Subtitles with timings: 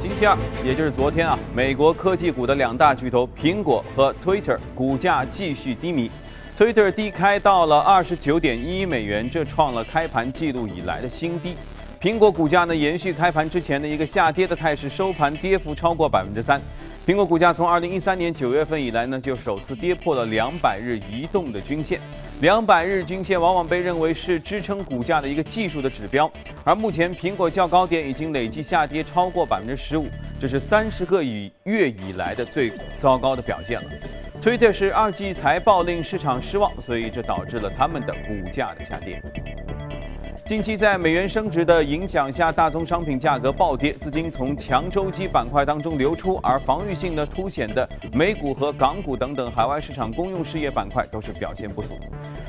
[0.00, 6.10] 星期二，也就是昨天啊，美国科技股的两大巨头苹果和 Twitter 股价继续低迷
[6.56, 11.54] ，Twitter 低开到了二十九点一美元，这创了开盘记录以来的新低。
[12.00, 16.58] 苹果股价呢，延续开盘之前的一个下跌的态势，收盘跌幅超过百分之三。
[17.10, 21.98] 苹果股价从二零一三年九月份以来呢，就首次跌破了两百日移动的均线。
[22.40, 26.30] 两百日均线往往被认为是支撑股价的一个技术的指标，
[26.62, 30.06] 而目前苹果较高点已经累计下跌超过百分之十五，
[30.40, 33.90] 这是三十个以月以来的最糟糕的表现了。
[34.40, 39.20] 推特是二季财报令市场失望，所以这导致了他们的股价的下跌。
[40.50, 51.90] 近期在美元升值的影响下，大宗商品价格暴跌，资金从强周期板块当中流出，而防御性的凸显的美股和港股等等海外市场公用事业板块都是表现不俗。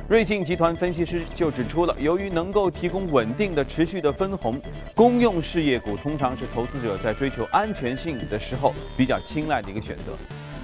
[0.10, 4.60] 瑞信集团分析师就指出了，由于能够提供稳定的、持续的分红，
[4.96, 10.18] 公用事业股通常是投资者在追求安全性的时候比较青睐的一个选择。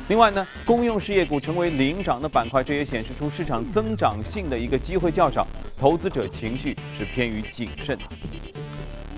[0.09, 7.97] 另外呢，公用事业股成为领涨的板块，这也显示出市场增长性的一个机会较少，投资者情绪是偏于谨慎。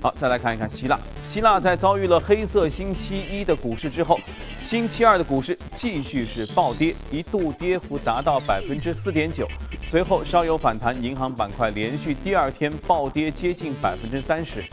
[0.02, 0.98] 好，再来看一看希腊。
[1.22, 4.18] 希腊在遭遇了黑色星期一的股市之后，
[4.60, 9.46] 星期二的股市继续是暴跌，一度跌幅达到百分之四点九，
[9.84, 14.64] 随后稍有反弹，银行板块连续第二天暴跌接近百分之三十。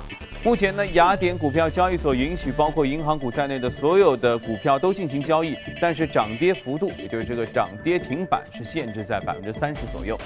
[0.48, 10.18] 目前呢，雅典股票交易所允许包括银行股在内的所有的股票都进行交易，但是涨跌幅度，也就是这个涨跌停板是限制在百分之三十左右。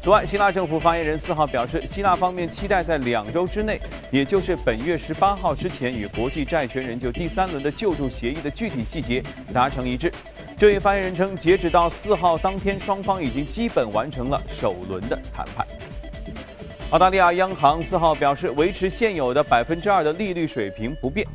[0.00, 3.80] 此外，希腊政府发言人四号表示，希腊方面期待在两周之内，
[4.12, 9.20] 也就是本月十八号之前，与国际债权人就第三轮的救助协议的具体细节
[9.52, 10.12] 达成一致。
[10.56, 15.66] 这位发言人称，截止到四号当天，双方已经基本完成了首轮的谈判。
[16.94, 21.26] 澳大利亚央行四号表示，维持现有的百分之二的利率水平不变，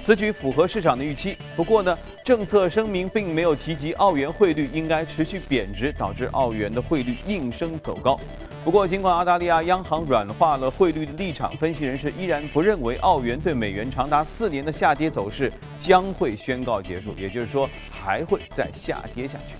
[0.00, 1.36] 此举符合市场的预期。
[1.54, 8.18] 不过呢，政策声明并没有提及澳元汇率应该持续贬值，导致澳元的汇率应声走高。
[8.64, 19.56] 不过，尽管澳大利亚央行软化了汇率的立场，分析人士依然不认为澳元对美元长达四年的下跌走势将会宣告结束，也就是说，还会再下跌下去。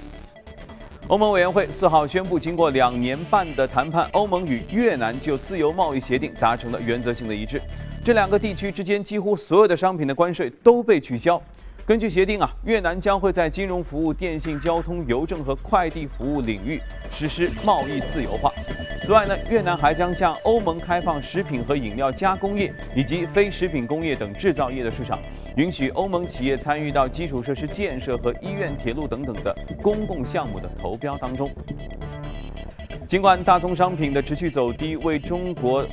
[1.08, 7.60] 欧盟委员会四号宣布，经过两年半的谈判，欧盟与越南就自由贸易协定达成了原则性的一致。
[8.02, 11.40] 这两个地区之间几乎所有的商品的关税都被取消。
[11.86, 16.80] 根据协定啊，越南将会在金融服务、电信、交通、邮政和快递服务领域
[17.10, 18.50] 实施贸易自由化。
[19.02, 25.20] 此外呢，越南还将向欧盟开放食品和饮料加工业以及非食品工业等制造业的市场。
[25.56, 31.50] 允许欧盟企业参与到基础设施建设和医院、铁路等等的公共项目的投标当中。
[33.06, 35.84] 尽管大宗商品的持续走低，为中国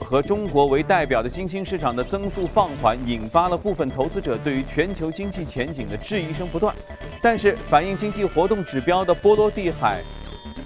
[0.00, 6.74] 和中国为代表的新兴市场的增速放缓，引发了部分投资者对于全球经济前景的质疑声不断。
[7.20, 10.00] 但是，反映经济活动指标的波罗的海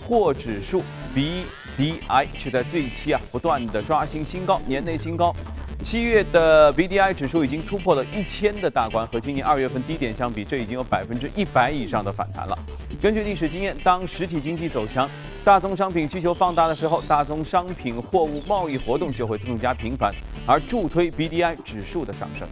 [0.07, 0.83] 货指数
[1.15, 5.35] BDI 却在近期啊不断的刷新新高，年内新高。
[5.83, 12.57] 七月的 BDI 指数已经突破了一千的大关，和今年二月份低点相比，这已经有百分之一百以上的反弹了。
[13.03, 15.11] 根据历史经验，当实体经济走强，
[15.45, 20.15] 大宗商品需求放大的时候，大宗商品货物贸易活动就会更加频繁，
[20.47, 22.47] 而助推 BDI 指数的上升。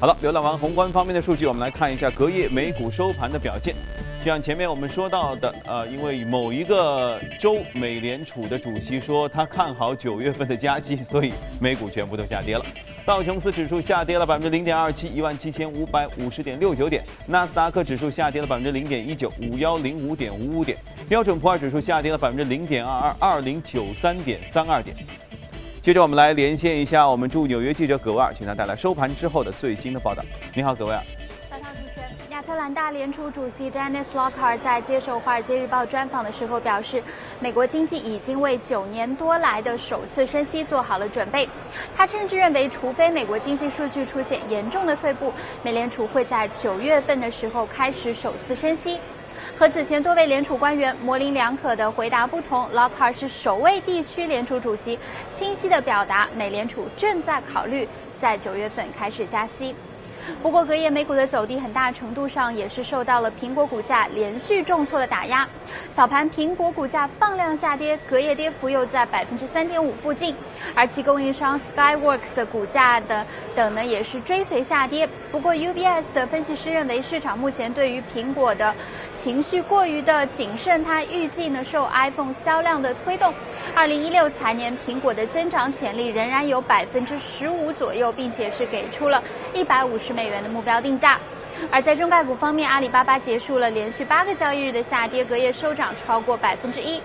[0.00, 3.76] 好了，浏览完宏观方面的数据，我们来看一下隔夜美股收盘的表现。
[4.24, 11.30] 就像前面我们说到的，呃，因为某一个州美联储的主席说他看好九月份的加息，所以
[11.60, 12.64] 美股全部都下跌了。
[13.04, 20.74] 道琼斯指数下跌了百分之零点二七，一万七千五百五十点六九点；纳斯达克指数下跌了百分之零点一九，五幺零五点五五点；
[21.06, 24.96] 标准普尔指数下跌了百分之零点二二，二零九三点三二点。
[25.82, 30.24] 接着我们来连线一下我们驻纽约记者葛维尔，请他带来收盘之后的最新的报道。
[30.54, 31.02] 你好，葛维尔。
[32.54, 37.02] 亚特兰大联储主席 Dennis Lockhart 在接受《华尔街日报》专访的时候表示，
[37.40, 41.48] 美国经济已经为九年多来的首次升息做好了准备。
[41.96, 45.32] 他甚至认为，除非美国经济数据出现严重的退步，
[45.64, 49.00] 美联储会在九月份的时候开始首次升息。
[49.56, 54.96] 和此前多位联储官员模棱两可的回答不同，Locker 是首位地区联储主席，
[55.32, 59.74] 清晰地表达美联储正在考虑在九月份开始加息。
[60.42, 65.46] 不过，隔夜美股的走低很大程度上也是受到了苹果股价连续重挫的打压。
[65.92, 70.34] 早盘苹果股价放量下跌，隔夜跌幅又在百分之三点五附近，
[70.74, 75.08] 而其供应商 Skyworks 的股价的等呢也是追随下跌。
[75.30, 78.74] 不过，UBS 的分析师认为，市场目前对于苹果的
[79.14, 83.34] 情绪过于的谨慎，他预计呢受 iPhone 销量的推动，
[83.74, 89.22] 二零一六财年苹果的增长潜力仍然有百分之十五左右，并且是给出了
[89.52, 91.18] 一百五十美元的目标定价。
[91.70, 97.00] 而在中概股方面，阿里巴巴结束了连续八个交易日的下跌，隔夜收涨超过百分之一。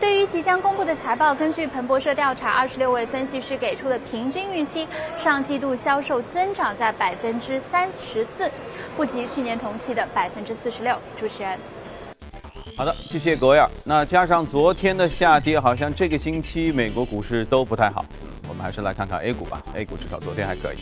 [0.00, 4.86] 对于即将公布的财报，根据彭博社调查，二十六位分析师给出的平均预期，
[5.18, 8.50] 上季度销售增长在百分之三十四，
[8.96, 10.96] 不及去年同期的百分之四十六。
[11.18, 11.58] 主持人，
[12.78, 13.68] 好的，谢谢格威尔。
[13.84, 18.04] 那加上昨天的下跌，好像这个星期美国股市都不太好。
[18.48, 20.78] 我们还是来看看 A 股吧，A 股至少昨天还可以。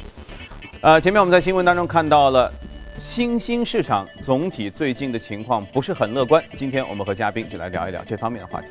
[0.80, 2.52] 呃，前面我们在新闻当中看到了。
[2.98, 6.42] 新兴市场总体最近的情况不是很乐观。
[6.56, 8.66] 今天我们和嘉宾就来聊一聊这方面的话题。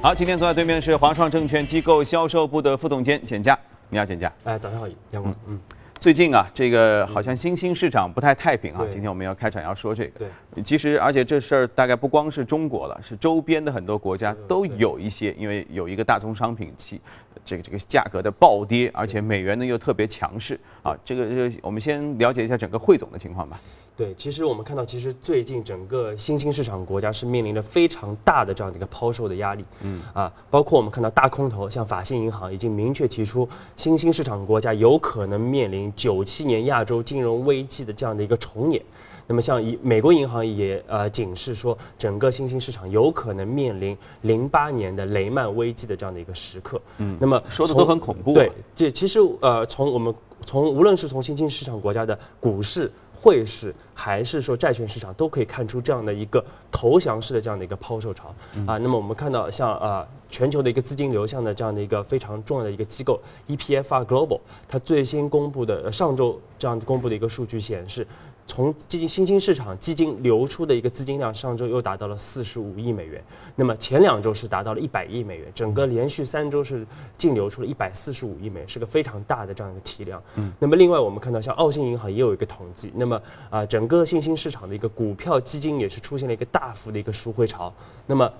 [0.00, 3.58] 好，今天坐在对面是华创证券机构销售部的副总监简佳，
[3.88, 4.32] 你好，简佳。
[4.44, 5.34] 哎，早上好，杨光。
[5.46, 5.60] 嗯。
[5.98, 8.86] 最近啊，这个好像新兴市场不太太平啊。
[8.88, 10.20] 今天我们要开场要说这个。
[10.20, 10.28] 对。
[10.62, 17.00] 其实，而且这事儿大概不光是中国了，是周边的很多国家都有一些，因为有一个大宗商品期，
[17.44, 20.96] 这个这个价格的暴跌，而且美元呢又特别强势啊。
[21.04, 23.58] 这个这个，我们先了解一下整个汇总的情况吧。
[23.96, 29.64] 对，其实我们看到，其实最近整个新兴市场国家是面临着非常大的这样的一个抛售的压力。
[29.82, 30.00] 嗯。
[30.14, 35.92] 啊，包括我们看到大空头，像法信银行已经明确提出，新兴市场国家有可能面临。
[35.96, 38.80] 九七年亚洲金融危机的这样的一个重演，
[39.28, 46.80] 那么像以美国银行也呃警示说，整个新兴市场有可能面临零八年的雷曼危机的这样的一个时刻。
[46.96, 48.34] 嗯，那么说的都很恐怖。
[48.34, 50.12] 对，这其实呃从我们
[50.44, 52.90] 从无论是从新兴市场国家的股市。
[53.20, 56.40] 汇市还是说债券市场都可以看出这样的一个
[56.70, 58.32] 投降式的这样的一个抛售潮
[58.64, 58.78] 啊。
[58.78, 64.38] 那么我们看到像啊全球的一个资金流向的这样的一个非常重要的一个机构 EPFR Global，
[64.68, 68.06] 它最新公布的上周这样公布的一个数据显示。
[68.48, 73.22] 从基金新兴市场基金流出的一个资金量，上周又达到了四十五亿美元。
[73.54, 76.84] 那么前两周是达到了一百亿美元，整个连续三周是
[77.16, 80.20] 净流出了一百四十五亿美元，是个非常大的这样一个体量。
[80.36, 80.50] 嗯。
[80.58, 87.72] 那么另外我们看到，像澳新银行也有一个统计，那么啊，整个新兴市场的一个股票基金也是出现了一个大幅的一个赎回潮。
[88.06, 88.32] 那么。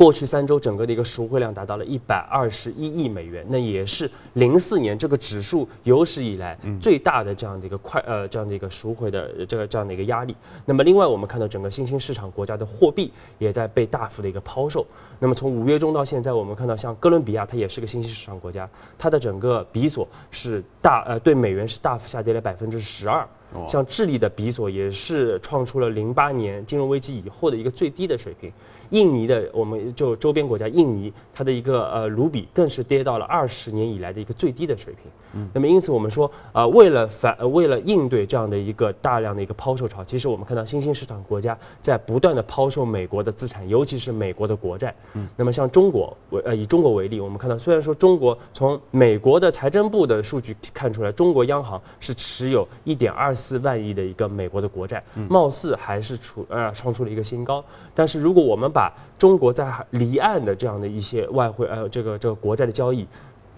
[0.00, 10.34] 过去三周，整个的一个赎回量达到了一百二十一亿美元，那也是零四年这个指数有史以来最大的这样的一个快呃这样的一个赎回的这个这样的一个压力。
[10.64, 14.86] 那么另外，我们看到整个新兴市场国家的货币也在被大幅的一个抛售。
[15.18, 23.28] 那么从五月中到现在，我们看到像哥伦比亚，它也是个新兴市场国家，它的整个比索是大呃对美元是大幅下跌了百分之十二。
[23.66, 28.52] 像智利的比索也是创出了零八年金融危机以后的一个最低的水平。
[28.90, 35.04] 印尼的，我们就周边国家，印尼它的一个呃卢比更是跌到了二十年以来的一个最低的水平。
[35.34, 44.92] 嗯，那么因此我们说，呃，为了反，为了应对这样的一个大量的一个抛售潮，其实我们看到新兴市场国家在不断的抛售美国的资产，尤其是美国的国债。
[45.14, 57.64] 嗯，那么像中国为呃以中国为例，我们看到虽然说中国从美国的财政部的数据看出来，中国央行是持有一点二四万亿的一个美国的国债，貌似还是出呃创出了一个新高。
[57.94, 63.06] 但是如果我们把把中国在离岸的这样的一些外汇，呃，这个这个国债的交易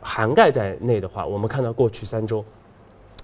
[0.00, 2.44] 涵盖在内的话，我们看到过去三周，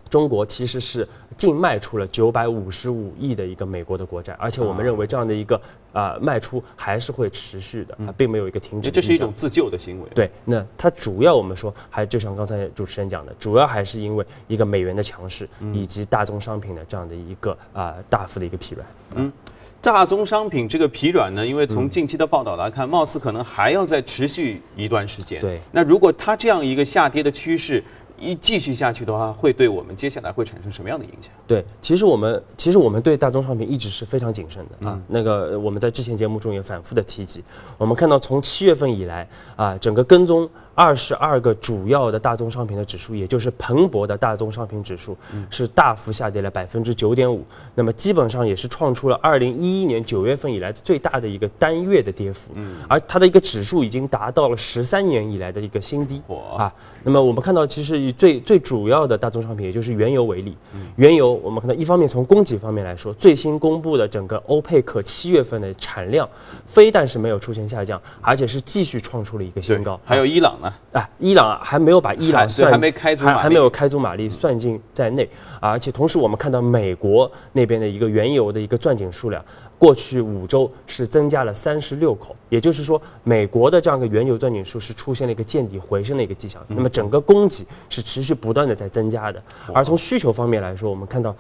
[0.09, 1.07] 中国其实是
[1.37, 5.61] 净卖出了九百五十五亿的一个美国的国债，而且我们认为这样的一个
[5.93, 8.91] 啊卖出还是会持续的，并没有一个停止。
[8.91, 10.09] 这是一种自救的行为。
[10.15, 18.87] 对，那它主要我们说还就像刚才主持人讲的，主要还是因为一个美元的强势，以及大宗商品的这样的一个啊大幅的一个疲软。
[19.15, 19.33] 嗯。
[19.81, 25.41] 大宗商品这个疲软呢，因为从近期的报道来看，貌似可能还要再持续一段时间。
[25.41, 27.83] 对，那如果它这样一个下跌的趋势
[28.21, 31.31] 一继续下去的话，会对我们接下来会产生什么样的影响？
[31.47, 35.01] 对，其实我们其实我们对大宗商品一直是非常谨慎的啊。
[35.09, 37.43] 那个我们在之前节目中也反复的提及，
[37.77, 40.49] 我们看到从七月份以来啊，整个跟踪。
[40.79, 45.17] 二十二个主要的大宗商品的指数，也就是彭博的大宗商品指数，
[45.51, 47.45] 是大幅下跌了百分之九点五。
[47.75, 52.53] 那么基本上也是创出了二零一一年九月份以来最大的一个单月的跌幅。
[52.55, 56.23] 嗯，而它的一个指数已经达到了十三年以来的一个新低。
[56.57, 60.57] 啊，那么我们看到，其实以最最主要的大宗商品，也就是原油为例，
[60.95, 66.29] 原油我们看到一方面从供给方面来说，最新公布的整个欧佩克七月份的产量，
[66.67, 69.99] 非但是没有出现下降，而且是继续创出了一个新高。
[70.05, 70.68] 还有伊朗呢？
[70.93, 75.29] 啊，伊朗还没有把伊朗算还没开足还，还没有开足马力算进在内，
[75.61, 79.45] 而且同时我们看到美国那边的一个原油的一个钻井数量，
[79.79, 86.61] 过去五周是增加了三十六口，也就是说，美国的这样一个原油钻井数是出现了一个见底回升的一个迹象。
[86.67, 89.43] 那么整个供给是持续不断的在增加的，
[89.73, 91.35] 而从需求方面来说，我们看到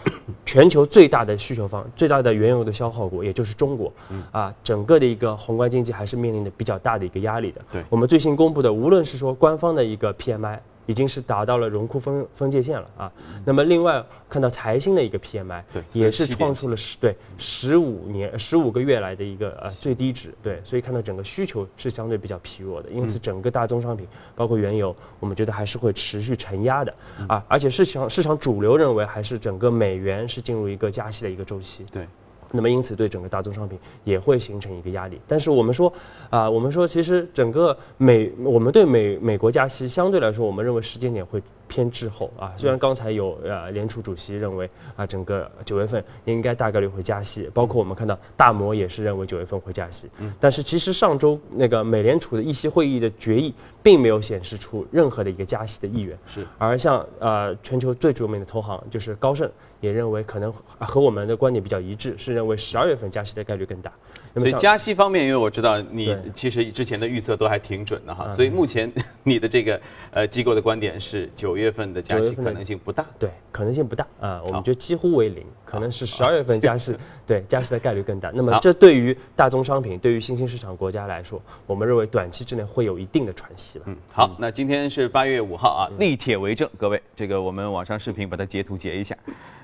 [0.46, 3.92] 全球最大的需求方、最大的原油的消耗国，也就是中国，
[4.30, 7.60] 啊，整个的一个宏观经济还是面临着比较大的一个压力的。
[7.72, 10.58] 对我们最新公布的，无论是说官方的一个 PMI。
[10.88, 13.12] 已经是达到了荣枯分分界线了啊。
[13.44, 20.34] 那么另外看到财新的一个 PMI，对也是创出了十对十五年十五个月来的一个呃最低值。
[20.42, 26.94] 对，所以看到整个需求是相对比较疲弱的，因此整个大宗商品包括原油，我们觉得还是会持续承压的
[27.28, 27.44] 啊。
[27.46, 31.84] 而且市场市场主流认为还是整个美元是进入一个加息的一个周期。
[31.92, 32.08] 对。
[32.52, 35.20] 那么因此对整个大宗商品也会形成一个压力。
[35.26, 35.92] 但是我们说
[36.30, 41.42] 啊，我们说其实整个美我们对美美国加息相对来说，我们认为时间点会。
[41.68, 50.32] 偏滞后啊，虽然刚才有呃联储主席认为啊整个九月份应该大概率会加息，包括我们看到大摩也是认为九月份会加息，嗯。
[50.40, 59.48] 但是其实上周那个美联储的议息会议的决议并没有显示出任何的一个加息的意愿，是，而像呃全球最著名的投行就是高盛
[59.80, 63.92] 也认为可能和我们的观点比较一致，是认为十二月份加息的概率更大。
[64.36, 68.92] 所以加息方面，因为我知道你其实之前的预测都还挺准的哈，所以目前
[69.24, 69.80] 你的这个
[70.12, 76.96] 呃机构的观点是九月份的加息可能性不大，对，可能性不大啊，我们觉得几乎为零，可能是十二月份加息，
[77.26, 78.30] 对，加息的概率更大。
[78.34, 83.84] 那么这对于大宗商品，对于新兴市场国家来说，我们认为短期之内会有一定的喘息吧。
[83.88, 89.16] 嗯，好，那今天是八月五号啊，立铁为证，各位，这个我们网上视频把它截图截一下。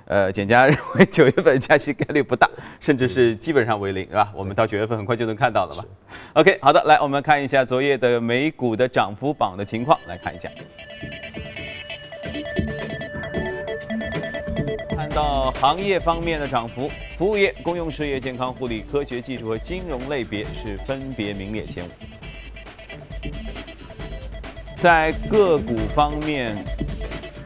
[0.06, 2.46] 呃，简家认为 九月份加息概率不大，
[2.78, 4.30] 甚至是基本上为零，是吧？
[4.34, 5.84] 我们到九月份很快就能看到了吧
[6.34, 10.50] ？OK，好的，来我们看一下昨夜的美股的涨幅榜的情况，来看一下。
[14.96, 21.88] 看到行业方面的涨幅，服务业、公用事业、健康护理、科学技术和金融类别是分别名列前五。
[24.78, 26.56] 在个股方面。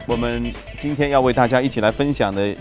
[0.07, 2.55] 我们今天要为大家一起来分享的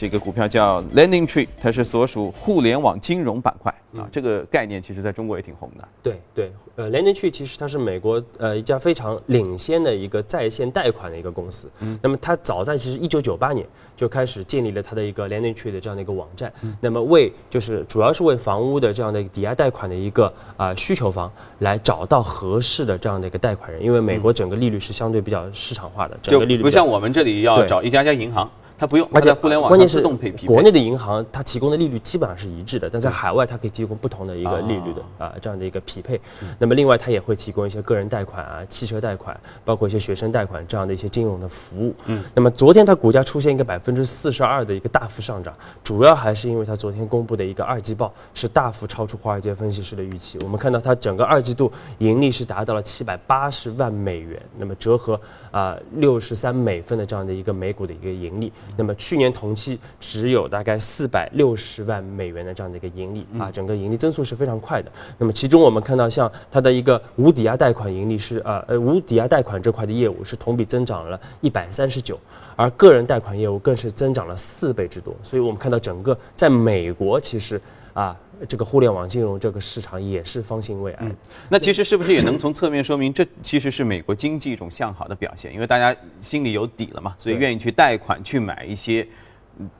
[0.00, 4.08] 这个股票叫 Lending Tree，它是所属互联网金融板块啊。
[4.10, 5.86] 这个概念其实在中国也挺红的。
[6.02, 11.68] 对对，呃，Lending Tree 其实它是美国呃一家非常领先的一个在线贷款的一个公司。
[11.80, 11.98] 嗯。
[12.02, 16.50] 那么它早在其实一九九八年就开始建立了它的一个 Lending Tree 的这样的一个网站。
[16.62, 16.74] 嗯。
[16.80, 26.86] 那么为就是主要是为房屋的这样的一个抵押贷款的一个啊需求方来找到合适的这样的一个贷款人，因为美国整个利率是相对比较市场化的，整个利率不像。
[26.86, 28.50] 我们这里要找一家家银行。
[28.80, 30.54] 它不用，而且互联网关键是动配匹配。
[30.54, 36.18] 国内的银行它提供的利率基本上是一致的，但在海外它可以提供不同的一个利率的啊这样的一个匹配。
[36.58, 41.94] 那么另外它也会提供一些个人贷款啊、汽车贷款，包括一些学生贷款这样的一些金融的服务。
[42.06, 42.24] 嗯。
[42.34, 50.38] 那么昨天它股价出现一个百分之四十二的一个大幅上涨，主要还是因为它昨天公布的一个二季报是大幅超出华尔街分析师的预期。
[50.42, 55.20] 我们看到它整个二季度盈利是达到了七百八十万美元，那么折合
[55.50, 58.50] 啊六十三美分的这样的一个每股的一个盈利。
[58.76, 64.92] 那么去年同同期只有大概四百六十万美元的这样的一个盈利啊，整个盈利增速是非常快的。
[65.18, 72.16] 那么其中我们看到，像它的一个无抵押贷款盈利是呃呃无抵押贷款这块的业务是同比增长了一百三十九，
[72.54, 75.12] 而个人贷款业务更是增长了四倍之多。
[75.20, 77.60] 所以我们看到整个在美国其实
[77.92, 78.16] 啊。
[78.48, 81.10] 这个互联网金融这个市场也是方兴未艾。
[81.48, 85.52] 那其实是不是也能从侧面说明，这其实是美国经济一种向好的表现？
[85.52, 89.06] 因为大家心里有底了嘛，所以愿意去贷款去买一些。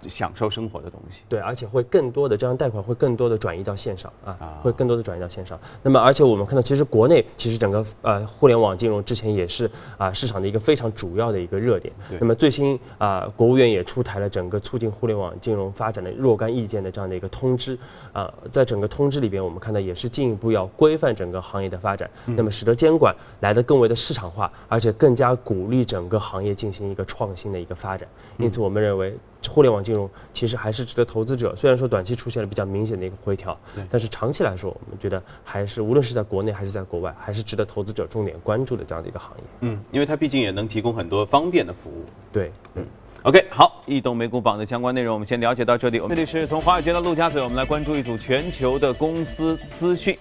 [0.08, 5.58] 享受生活的东西，对，而且会更多的这样贷款会更多的转移到线上啊，会更多的转移到线上。
[5.82, 11.92] 那么，而且我们看到，其实国内其实整个呃互联网金融之前也是啊市场的一个非常主要的一个热点。
[12.18, 17.78] 那么最新啊，国务院也出台了整个促进互联网金融发展的若干意见的这样的一个通知
[18.12, 28.08] 啊，在整个通知里边，我们看到也是进一步要规范整个行业的发展，那么使得监管来的更为的市场化，而且更加鼓励整个行业进行一个创新的一个发展。
[28.38, 29.16] 因此，我们认为。
[29.48, 39.44] 互联网金融其实还是值得投资者，虽然说短期出现了比较明显的一个回调，但是长期来说，我们觉得还是无论是在国内还是在国外，还是值得投资者重点关注的这样的一个行业。
[39.60, 42.04] 嗯，因为它毕竟也能提供很多方便的服务。
[42.32, 42.84] 对，嗯。
[43.22, 46.00] OK，好，异动美股榜的相关内容我们先了解到这里。
[46.00, 50.16] 我们这里是从华尔街到陆家嘴，我们来关注一组全球的公司资讯。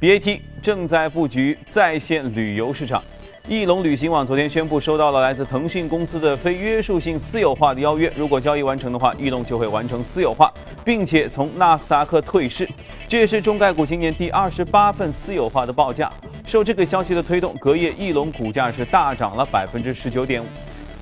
[0.00, 3.00] BAT 正在布局在线旅游市场。
[3.48, 10.52] 翼龙旅行网昨天宣布收到了来自腾讯公司的非约束性私有化的邀约，如果交易完成的话，翼龙就会完成私有化，
[10.84, 12.68] 并且从纳斯达克退市。
[13.06, 16.12] 这也是中概股今年第二十八份私有化的报价。
[16.44, 20.46] 受这个消息的推动，隔夜翼龙股价是大涨了百分之十九点五。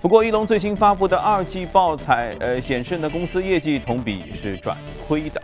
[0.03, 4.77] 不过，翼龙最新发布的二季报财呃显示呢，公司业绩同比是转
[5.09, 5.41] 亏的。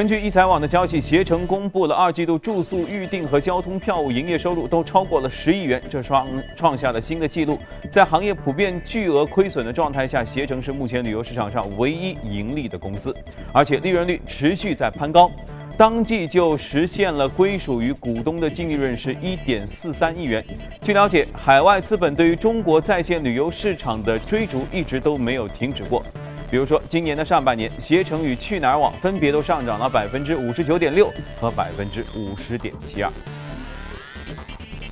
[0.00, 6.26] 根据一财网的消息，携程公布了二季度住宿预订和交通票务营业收入都超过了十亿元，这创
[6.56, 7.58] 创下了新的纪录。
[7.90, 13.14] 在行业普遍巨额亏损的状态下，携程是目前旅游市场上唯一盈利的公司，
[13.52, 15.30] 而且利润率持续在攀高。
[15.76, 20.42] 当季就实现了归属于股东的净利润是一点四三亿元。
[20.80, 26.02] 据了解，海外资本对于中国在线旅游市场的追逐一直都没有停止过。
[26.50, 33.10] 比如说，今年的上半年，携程与去哪儿网分别都上涨了百分之五十九点六和百分之五十点七二。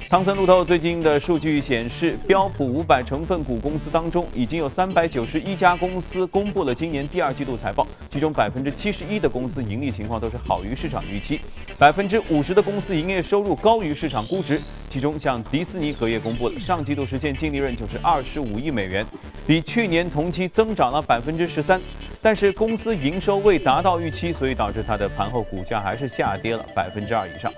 [0.08, 11.42] 汤森路透最近的数据显示，标普五百成分股公司当中，已经有三百九十一家公司公布了今年第二季度财报，其中百分之七十一的公司盈利情况都是好于市场预期，
[11.76, 14.58] 百分之五十的公司营业收入高于市场估值。
[14.88, 19.04] 其中，像迪士尼隔夜公布了上季度实现净利润就是二十五亿美元，
[19.46, 21.78] 比去年同期增长了百分之十三，
[22.22, 27.52] 但是公司营收未达到预期，所以导致它的盘后股价还是下跌了百分之二以上。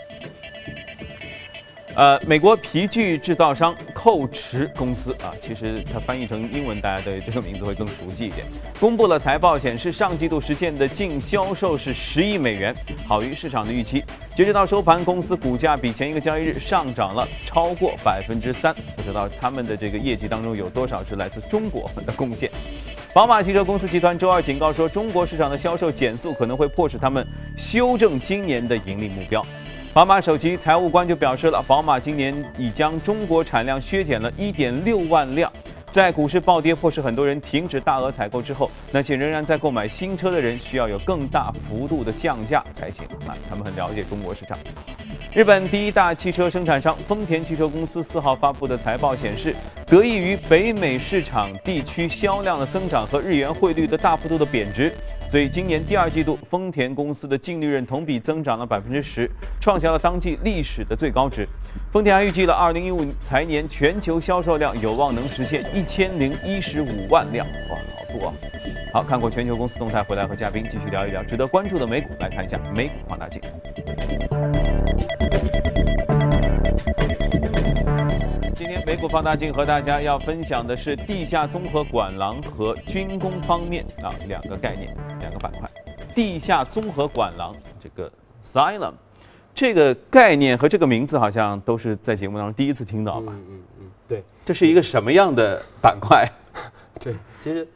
[1.97, 8.47] 呃，美国皮具制造商寇驰公司啊，其实它翻译成英文，大家对这个名字会更熟悉一点。
[8.79, 12.75] 公布了财报，显示上季度实现的净销售是十亿美元，
[13.07, 14.05] 好于市场的预期。
[14.35, 18.73] 截止到收盘，公司股价比前一个交易日上涨了超过百分之三。
[18.97, 22.49] 不知道他们的这个业绩当中有多少是来自中国的贡献。
[23.13, 27.27] 宝马汽车公司集团周二警告说，中国市场的销售减速可能会迫使他们
[27.59, 29.45] 修正今年的盈利目标。
[29.93, 35.53] 宝马首席财务官就表示了，宝马今年已将中国产量削减了1.6万辆。
[35.91, 43.35] 在股市暴跌，迫使很多人停止大额采购之后，那些仍然在购买新车的人需要有更大幅度的降价才行啊！
[43.49, 44.57] 他们很了解中国市场。
[45.33, 49.53] 日本第一大汽车生产商丰田汽车公司四号发布的财报显示，
[49.89, 54.93] 得益于北美市场地区销量的增长和日元汇率的大幅度的贬值。
[55.31, 61.47] 所以今年第二季度，丰田公司的净利润同比增长了百分之十，创下了当季历史的最高值。
[61.93, 68.35] 丰田还预计了二零一五财年全球销售量有望能实现一千零一十五万辆，哇，好多啊！
[68.93, 73.41] 好看过全球公司动态，回来和嘉宾继续聊一聊值得关注的美股，来看一下美股放大镜。
[78.63, 84.87] 今天美股放大镜和大家要分享的是地下综合管廊和军工方面啊两个概念，
[85.19, 85.71] 两个板块。
[86.15, 88.95] 地下综合管廊这个 s i l e m
[89.55, 93.33] 这个概念和这个名字好像都是在节目当中第一次听到吧？
[93.35, 96.31] 嗯嗯嗯，对，这是一个什么样的板块？
[97.03, 97.67] 对，其实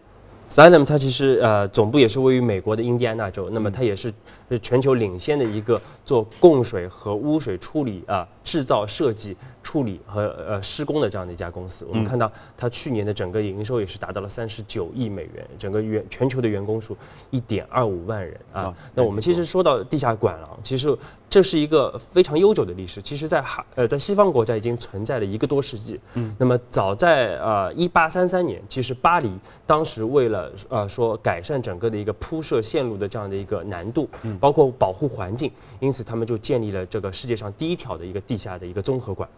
[0.51, 4.13] s i l e m 它其实呃总部也是位于美国的印第安纳州，那么它也是
[4.61, 9.37] 全球领先的一个做供水和污水处理啊制造设计。
[9.65, 16.95] 处理和呃施工的这样的一家公司，我们看到它去年的整个营收也是达到了三十九亿美元，整个员全球的员工数
[17.31, 18.77] 一点二五万人啊。
[18.95, 20.95] 那我们其实说到地下管廊，其实
[21.31, 25.99] 这是一个非常悠久的历史，其实在海呃在西方国家已经存在了一个多世纪。
[26.13, 29.33] 嗯，那么早在呃一八三三年，其实巴黎
[29.67, 34.07] 当时为了呃说改善整个的一个铺设线路的这样的一个难度，
[34.39, 39.29] 包括保护环境，因此他们就建立了这个世界上第一条的一个地下的一个综合管。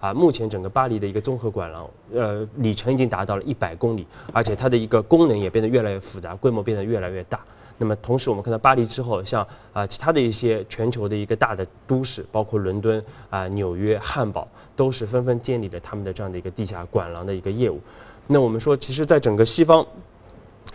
[0.00, 7.40] 啊，目前整个巴黎的一个综合管廊，呃，里程已经达到了一百公里，而且它的一个功能也变得越来越复杂，规模变得越来越大。
[7.78, 17.80] 那么同时，我们看到巴黎之后，像啊其他的一些全球的一个大的都市，包括伦敦啊、纽约、汉堡，都是纷纷建立了他们的这样的一个地下管廊的一个业务。
[18.26, 19.86] 那我们说，其实在整个西方。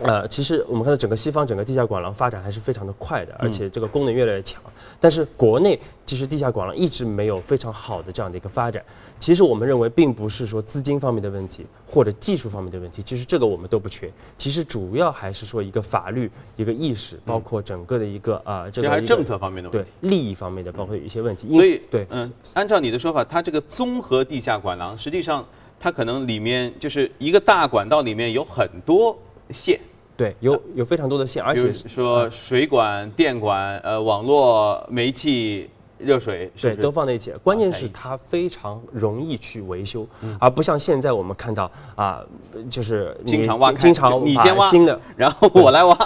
[0.03, 4.61] 呃，其实我们看到整个西方整个地下管廊发展还是非常的快的，而且这个功能越来越强。
[4.99, 8.83] 但是国内其实地下管廊一直没有非常好的这样的一个发展。
[9.19, 14.11] 其实我们认为并不是说资金方面的问题或者技术方面的问题，其实这个我们都不缺。
[14.37, 21.51] 其实主要还是说一个法律、一个意识，包括整个的一个啊这个还是政策方面的问题，对利益方面的，包括有一些问题。
[21.53, 25.45] 所以对，嗯，按照你的说法，它这个综合地下管廊实际上
[25.79, 29.17] 它可能里面就是一个大管道里面有很多。
[29.53, 29.77] 线，
[30.21, 37.33] 对，有有非常多的线，而且说水管、电管、呃网络、煤气、热水，是对，都放在一起。
[37.43, 40.07] 关键是它非常容易去维修，
[40.39, 42.23] 而不像现在我们看到啊，
[42.69, 45.97] 就是经常挖开经常你先挖新的然后我来挖。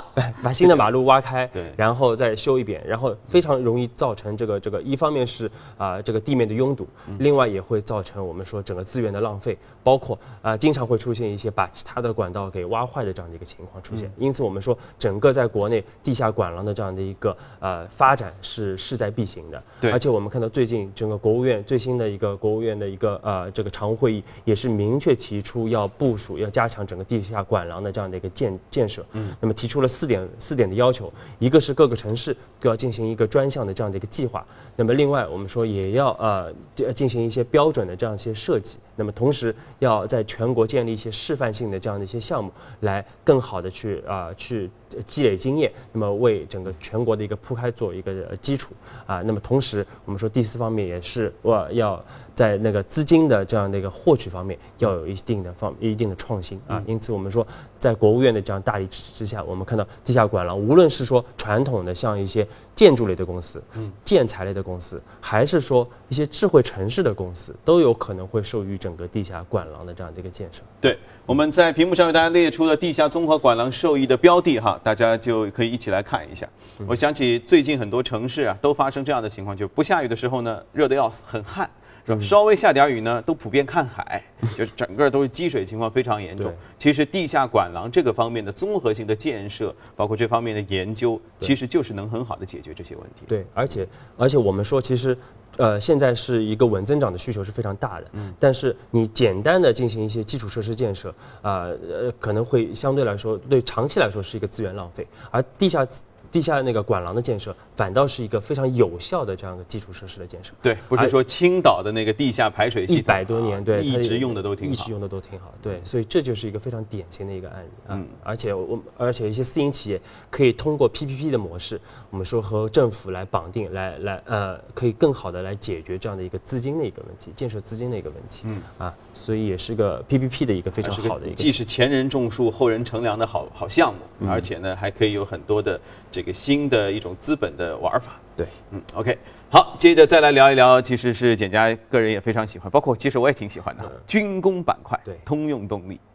[0.41, 14.07] 把新的马路挖开，对然后再修一遍，然后非常容易造成这个这个，一方面是啊、这个地面的拥堵，嗯另外也会造成我们说整个资源的浪费，包括啊、经常会出现一些把其他的管道给挖坏的这样的一个情况出现。
[14.17, 19.63] 嗯因此我们说整个在国内地下管廊的这样的一个呃发展是势在必行的。
[19.79, 29.05] 对而且我们看到最近整个国务院最新的一个国务院的一个呃这个常务会议也是明确提出要部署要加强整个地下管廊的这样的一个建建设。
[29.11, 34.43] 嗯，那么提出了四点四点的要求，一个是各个城市都要进行一个专项的这样的一个计划。
[34.75, 36.51] 那么另外我们说也要呃
[36.93, 38.79] 进行一些标准的这样一些设计。
[38.97, 44.69] 那么同时要在全国建立一些示范性的这样的一些项目，来更好的去啊、去
[45.05, 48.73] 积累经验，那么为整个全国的一个铺开做一个呃基础
[49.05, 49.21] 啊。
[49.21, 56.81] 那么同时我们说第四方面也是我要在那个资金的这样的一个获取方面要有一定的方一定的创新啊。
[56.85, 57.45] 因此我们说
[57.77, 70.61] 在国务院的这样大力支持之下，我们看到地下管廊无论是说传统的像一些建筑类的公司，嗯，建材类的公司，还是说一些智慧城市的公司，都有可能会受益整个地下管廊的这样的一个建设。
[70.81, 76.47] 对，我们在屏幕上为大家列出了地下综合管廊受益的标的哈，大家就可以一起来看一下。
[76.87, 81.69] 我想起最近很多城市啊都发生这样的情况，就不下雨的时候呢，热得要死，很旱。
[82.07, 82.21] 是吧？
[82.21, 84.21] 稍微下点雨呢，都普遍看海，
[84.55, 86.53] 就是整个都是积水情况非常严重。
[86.77, 93.23] 其实地下管廊这个方面的综合性的建设，包括这方面的研究，其实就是能很好的解决这些问题。
[93.27, 95.17] 对，而且而且我们说，其实，
[95.57, 101.09] 呃，现在是一个稳增长的需求是非常大的，嗯，但是你简单的进行一些基础设施建设，
[101.41, 105.87] 啊呃，可能会相对来说对长期来说是一个资源浪费，而地下
[106.35, 110.51] 地下那个管廊的建设，反倒是一个非常有效的这样一个基础设施的建设。
[110.61, 114.91] 对，不是说青岛的那个地下排水系统一百多年，啊对，一直用的都挺好一直。
[114.91, 117.95] 用的都挺好，对，所以这就是一个非常典型的一个案例啊。
[117.95, 128.41] 嗯而且我而且一些私营企业可以通过 PPP 的模式，我们说和政府来绑定，来来呃，可以更好的来解决这样的一个资金的一个问题，建设资金的一个问题。
[128.43, 135.79] 嗯啊，所以也是个 PPP 的一个非常好的一个既是前人种树后人乘凉的好好项目，嗯而且呢还可以有很多的
[136.11, 138.13] 这个新的一种资本的玩法。
[138.35, 138.45] 对。
[138.71, 139.17] 嗯，OK，
[139.49, 145.99] 好，接着再来聊一聊，其实是简家个人也非常喜欢，包括其实我也挺喜欢的，军工板块，对通用动力，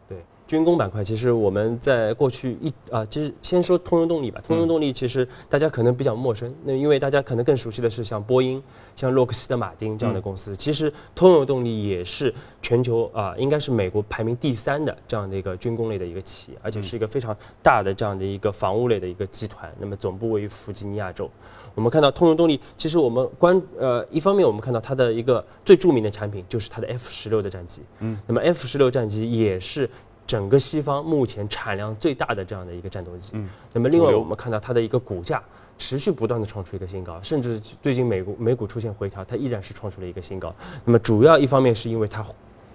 [0.51, 4.41] 军工板块，其实我们在过去一啊，其实先说通用动力吧。
[4.45, 8.61] 通用动力其实大家可能比较陌生，那因为大家可能更熟悉的是像波音、
[8.93, 10.53] 像洛克希德马丁这样的公司。
[10.53, 17.33] 其实通用动力也是全球啊，应该是美国排名第三的这样的一个军工类的一个企业，而且是一个非常
[17.63, 19.73] 大的这样的一个防务类的一个集团。
[19.79, 21.31] 那么总部位于弗吉尼亚州。
[21.75, 29.89] 我们看到通用动力，其实我们关呃一方面我们看到它的一个最著名的产品就是它的 F 十六的战机，嗯，那么 F 十六战机也是
[30.31, 35.43] 整个西方目前产量最大的这样的一个战斗机，嗯，那么另外我们看到它的一个股价
[35.77, 40.55] 持续不断的创出一个新高，甚至最近美股美股出现回调，它依然是创出了一个新高。
[40.85, 42.25] 那么主要一方面是因为它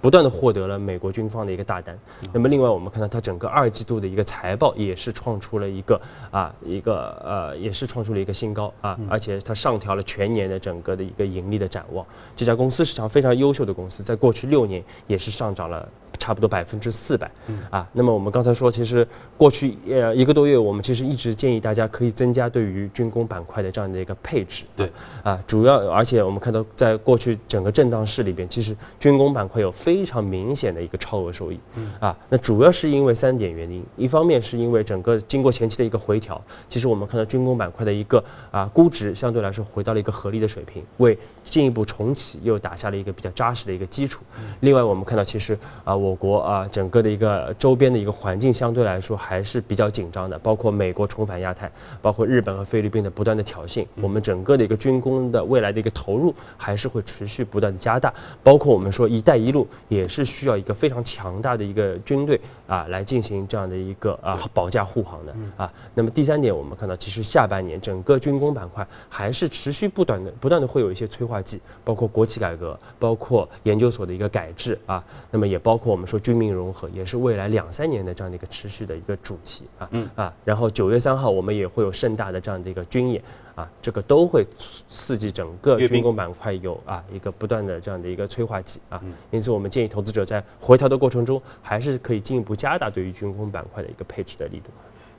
[0.03, 1.99] 不断的获得了美国军方的一个大单，
[2.31, 5.99] 那么另外我们看到它整个二季度的一个财报也是创出了一个
[6.31, 12.05] 啊一个呃也是创出了一个新高啊，而且它上调了全年的整个的一个盈利的展望。
[12.37, 15.88] 这家公司是场非常优秀的公司，在过去六年也是上涨了。
[16.16, 17.31] 差不多百分之四百，
[17.70, 24.90] 啊，那么我们刚才说，其实过去呃一个多月，我们其实一直建议大家可以增加对于军工板块的这样的一个配置，对，
[25.22, 31.59] 啊，主要而且我们看到，在过去整个震荡市里边，其实军工板块有非常明显的一个超额收益，
[32.00, 44.22] 啊，那主要是因为三点原因，一方面是因为整个经过前期的一个回调，其实我们看到军工板块的一个啊估值相对来说回到了一个合理的水平，为进一步重启又打下了一个比较扎实的一个基础。
[44.61, 65.73] 另外，我们看到其实啊，我国啊整个的一个周边的一个环境相对来说还是比较紧张的，包括美国重返亚太，包括日本和菲律宾的不断的挑衅，我们整个的一个军工的未来的一个投入还是会持续不断的加大，包括我们说“一带一路”也是需要一个非常强大的一个军队啊来进行这样的一个啊保驾护航的啊。
[65.95, 76.06] 那么第三点，我们看到其实下半年整个军工板块还是持续不断的不断的会有一些催化剂，包括国企改革，包括研究所的一个改制啊，那么也包括我们。
[76.06, 79.88] 说军民融合，也是未来两三年的这样的一个持续的一个主题啊。
[79.90, 83.20] 嗯啊，然后九月三号我们也会有盛大的这样的一个军演
[83.56, 84.46] 啊，这个都会
[84.88, 89.02] 刺激整个军工板块有啊一个不断的这样的一个催化剂啊。
[89.32, 94.70] 因此，我们建议投资者在回调的过程中，还是可以进一步加大对于军工板块的一个配置的力度。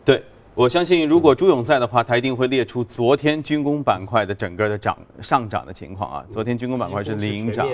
[0.06, 0.24] 对。
[0.58, 6.26] 我相信，如果朱勇在的话，他一定会列出昨天军工板块的整个的涨上涨的情况啊。
[6.32, 7.68] 昨天军工板块是领涨，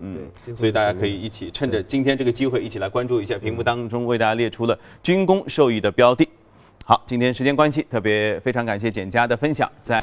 [0.00, 0.16] 嗯，
[0.54, 6.28] 所以大家可以一起趁着今天这个机会，一起来关注一下屏幕当中为大家列出了军工受益的标的。
[6.84, 10.00] 好，今天时间关系，特别非常感谢简佳的分享，在。